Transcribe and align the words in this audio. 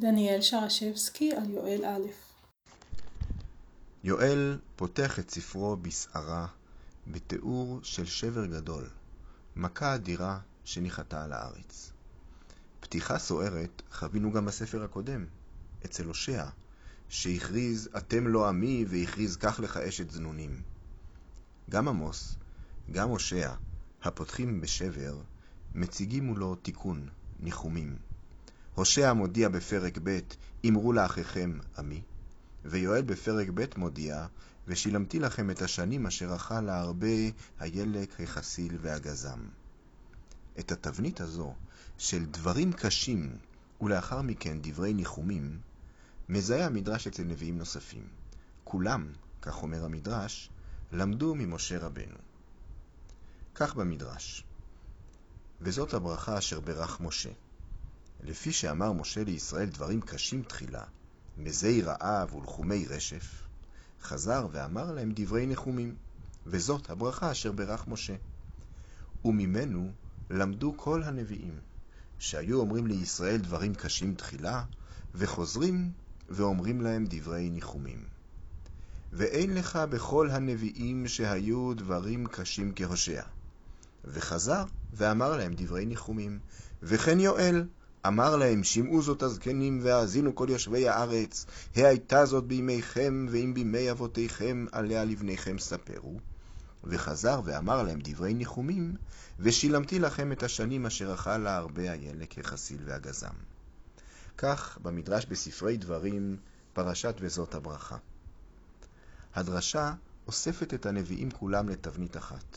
דניאל 0.00 0.40
שרשבסקי 0.40 1.32
על 1.32 1.50
יואל 1.50 1.84
א'. 1.84 2.08
יואל 4.04 4.58
פותח 4.76 5.18
את 5.18 5.30
ספרו 5.30 5.76
בסערה 5.76 6.46
בתיאור 7.06 7.80
של 7.82 8.06
שבר 8.06 8.46
גדול, 8.46 8.88
מכה 9.56 9.94
אדירה 9.94 10.38
שניחתה 10.64 11.24
על 11.24 11.32
הארץ. 11.32 11.92
פתיחה 12.80 13.18
סוערת 13.18 13.82
חווינו 13.92 14.32
גם 14.32 14.46
בספר 14.46 14.84
הקודם, 14.84 15.26
אצל 15.84 16.04
הושע, 16.04 16.44
שהכריז 17.08 17.88
אתם 17.96 18.28
לא 18.28 18.48
עמי 18.48 18.84
והכריז 18.88 19.36
קח 19.36 19.60
לך 19.60 19.76
אשת 19.76 20.10
זנונים. 20.10 20.62
גם 21.70 21.88
עמוס, 21.88 22.36
גם 22.92 23.08
הושע, 23.08 23.52
הפותחים 24.02 24.60
בשבר, 24.60 25.18
מציגים 25.74 26.24
מולו 26.24 26.54
תיקון, 26.54 27.08
ניחומים. 27.40 28.05
הושע 28.76 29.12
מודיע 29.12 29.48
בפרק 29.48 29.98
ב' 30.02 30.18
אמרו 30.68 30.92
לאחיכם 30.92 31.58
עמי, 31.78 32.02
ויואל 32.64 33.02
בפרק 33.02 33.48
ב' 33.54 33.64
מודיע 33.76 34.26
ושילמתי 34.66 35.18
לכם 35.18 35.50
את 35.50 35.62
השנים 35.62 36.06
אשר 36.06 36.36
אכל 36.36 36.68
הרבה 36.68 37.16
הילק, 37.58 38.20
החסיל 38.20 38.78
והגזם. 38.80 39.38
את 40.58 40.72
התבנית 40.72 41.20
הזו 41.20 41.54
של 41.98 42.24
דברים 42.24 42.72
קשים 42.72 43.36
ולאחר 43.80 44.22
מכן 44.22 44.58
דברי 44.60 44.92
ניחומים, 44.92 45.60
מזהה 46.28 46.66
המדרש 46.66 47.06
אצל 47.06 47.22
נביאים 47.22 47.58
נוספים. 47.58 48.08
כולם, 48.64 49.12
כך 49.42 49.62
אומר 49.62 49.84
המדרש, 49.84 50.50
למדו 50.92 51.34
ממשה 51.34 51.78
רבנו. 51.78 52.18
כך 53.54 53.74
במדרש, 53.74 54.44
וזאת 55.60 55.94
הברכה 55.94 56.38
אשר 56.38 56.60
ברך 56.60 57.00
משה. 57.00 57.30
לפי 58.20 58.52
שאמר 58.52 58.92
משה 58.92 59.24
לישראל 59.24 59.68
דברים 59.68 60.00
קשים 60.00 60.42
תחילה, 60.42 60.84
מזי 61.36 61.82
רעב 61.82 62.34
ולחומי 62.34 62.86
רשף, 62.88 63.48
חזר 64.02 64.46
ואמר 64.52 64.92
להם 64.92 65.12
דברי 65.14 65.46
נחומים, 65.46 65.94
וזאת 66.46 66.90
הברכה 66.90 67.30
אשר 67.32 67.52
ברך 67.52 67.88
משה. 67.88 68.14
וממנו 69.24 69.92
למדו 70.30 70.74
כל 70.76 71.02
הנביאים, 71.02 71.58
שהיו 72.18 72.60
אומרים 72.60 72.86
לישראל 72.86 73.36
דברים 73.36 73.74
קשים 73.74 74.14
תחילה, 74.14 74.64
וחוזרים 75.14 75.92
ואומרים 76.28 76.80
להם 76.80 77.04
דברי 77.08 77.50
ניחומים. 77.50 78.04
ואין 79.12 79.54
לך 79.54 79.76
בכל 79.76 80.30
הנביאים 80.30 81.08
שהיו 81.08 81.74
דברים 81.74 82.26
קשים 82.26 82.72
כהושע. 82.76 83.22
וחזר 84.04 84.64
ואמר 84.92 85.36
להם 85.36 85.54
דברי 85.56 85.86
ניחומים. 85.86 86.38
וכן 86.82 87.20
יואל 87.20 87.64
אמר 88.06 88.36
להם, 88.36 88.64
שמעו 88.64 89.02
זאת 89.02 89.22
הזקנים 89.22 89.78
והאזינו 89.82 90.34
כל 90.34 90.46
יושבי 90.50 90.88
הארץ, 90.88 91.46
הייתה 91.74 92.26
זאת 92.26 92.44
בימיכם 92.44 93.26
ואם 93.30 93.54
בימי 93.54 93.90
אבותיכם, 93.90 94.66
עליה 94.72 95.04
לבניכם 95.04 95.58
ספרו. 95.58 96.20
וחזר 96.84 97.40
ואמר 97.44 97.82
להם 97.82 97.98
דברי 98.02 98.34
ניחומים, 98.34 98.96
ושילמתי 99.38 99.98
לכם 99.98 100.32
את 100.32 100.42
השנים 100.42 100.86
אשר 100.86 101.14
אכל 101.14 101.36
לה 101.36 101.56
הרבה 101.56 101.92
הילק, 101.92 102.38
החסיל 102.38 102.80
והגזם. 102.84 103.34
כך 104.38 104.78
במדרש 104.82 105.26
בספרי 105.26 105.76
דברים, 105.76 106.36
פרשת 106.72 107.14
וזאת 107.20 107.54
הברכה. 107.54 107.96
הדרשה 109.34 109.94
אוספת 110.26 110.74
את 110.74 110.86
הנביאים 110.86 111.30
כולם 111.30 111.68
לתבנית 111.68 112.16
אחת. 112.16 112.56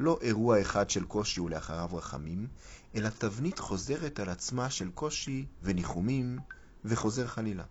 לא 0.00 0.18
אירוע 0.22 0.60
אחד 0.60 0.90
של 0.90 1.04
קושי 1.04 1.40
ולאחריו 1.40 1.88
רחמים, 1.92 2.46
אלא 2.94 3.08
תבנית 3.08 3.58
חוזרת 3.58 4.20
על 4.20 4.28
עצמה 4.28 4.70
של 4.70 4.90
קושי 4.90 5.46
וניחומים, 5.62 6.38
וחוזר 6.84 7.26
חלילה. 7.26 7.64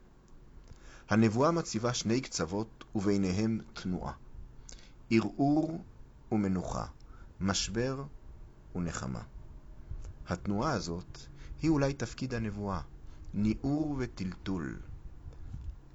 הנבואה 1.10 1.52
מציבה 1.52 1.94
שני 1.94 2.22
קצוות 2.22 2.84
וביניהם 2.96 3.60
תנועה. 3.74 4.14
ערעור 5.10 5.84
ומנוחה, 6.32 6.86
משבר 7.40 8.04
ונחמה. 8.76 9.22
התנועה 10.28 10.74
הזאת 10.74 11.18
היא 11.62 11.70
אולי 11.70 11.94
תפקיד 11.94 12.34
הנבואה, 12.34 12.82
ניעור 13.34 13.96
וטלטול. 14.00 14.80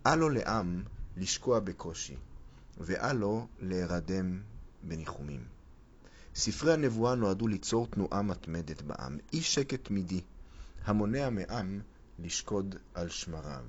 אל 0.06 0.14
לו 0.14 0.28
לעם 0.28 0.82
לשקוע 1.16 1.60
בקושי, 1.60 2.16
ואל 2.78 3.16
לו 3.16 3.46
להירדם 3.58 4.42
בניחומים. 4.82 5.53
ספרי 6.36 6.72
הנבואה 6.72 7.14
נועדו 7.14 7.48
ליצור 7.48 7.86
תנועה 7.86 8.22
מתמדת 8.22 8.82
בעם, 8.82 9.18
אי 9.32 9.42
שקט 9.42 9.84
תמידי, 9.84 10.20
המונע 10.84 11.30
מעם 11.30 11.80
לשקוד 12.18 12.74
על 12.94 13.08
שמריו. 13.08 13.64